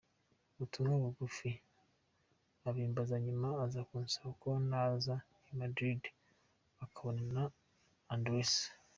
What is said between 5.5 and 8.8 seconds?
i Madrid ukabonana, Andressa.